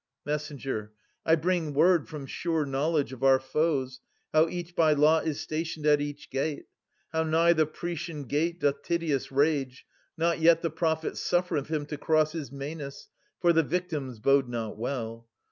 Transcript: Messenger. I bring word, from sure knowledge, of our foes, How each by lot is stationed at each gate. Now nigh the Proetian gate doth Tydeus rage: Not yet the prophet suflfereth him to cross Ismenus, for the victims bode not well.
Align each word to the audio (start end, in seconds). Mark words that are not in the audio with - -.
Messenger. 0.25 0.93
I 1.27 1.35
bring 1.35 1.75
word, 1.75 2.09
from 2.09 2.25
sure 2.25 2.65
knowledge, 2.65 3.13
of 3.13 3.23
our 3.23 3.39
foes, 3.39 3.99
How 4.33 4.49
each 4.49 4.75
by 4.75 4.93
lot 4.93 5.27
is 5.27 5.39
stationed 5.39 5.85
at 5.85 6.01
each 6.01 6.31
gate. 6.31 6.65
Now 7.13 7.21
nigh 7.21 7.53
the 7.53 7.67
Proetian 7.67 8.27
gate 8.27 8.59
doth 8.59 8.81
Tydeus 8.81 9.29
rage: 9.31 9.85
Not 10.17 10.39
yet 10.39 10.63
the 10.63 10.71
prophet 10.71 11.13
suflfereth 11.13 11.67
him 11.67 11.85
to 11.85 11.99
cross 11.99 12.33
Ismenus, 12.33 13.09
for 13.39 13.53
the 13.53 13.61
victims 13.61 14.17
bode 14.17 14.49
not 14.49 14.75
well. 14.75 15.27